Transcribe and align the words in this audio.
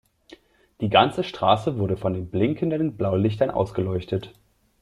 Die 0.79 0.89
ganze 0.89 1.23
Straße 1.23 1.77
wurde 1.77 1.95
von 1.95 2.15
den 2.15 2.27
blinkenden 2.31 2.97
Blaulichtern 2.97 3.51
ausgeleuchtet. 3.51 4.33